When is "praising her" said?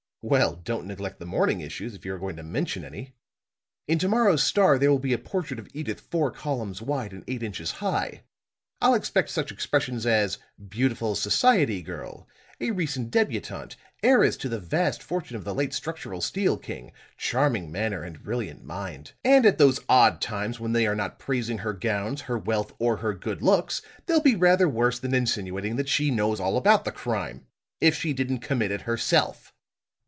21.17-21.73